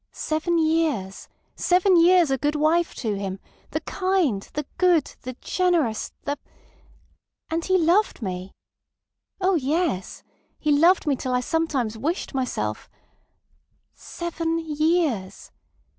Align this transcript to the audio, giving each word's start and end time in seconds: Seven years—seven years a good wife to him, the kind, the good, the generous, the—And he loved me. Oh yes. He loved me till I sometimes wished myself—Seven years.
Seven 0.11 0.57
years—seven 0.57 1.95
years 1.95 2.31
a 2.31 2.37
good 2.39 2.55
wife 2.55 2.95
to 2.95 3.13
him, 3.15 3.39
the 3.69 3.81
kind, 3.81 4.41
the 4.53 4.65
good, 4.79 5.13
the 5.21 5.33
generous, 5.41 6.11
the—And 6.23 7.63
he 7.65 7.77
loved 7.77 8.19
me. 8.19 8.51
Oh 9.39 9.53
yes. 9.53 10.23
He 10.57 10.71
loved 10.71 11.05
me 11.05 11.15
till 11.15 11.35
I 11.35 11.39
sometimes 11.41 11.99
wished 11.99 12.33
myself—Seven 12.33 14.57
years. 14.75 15.51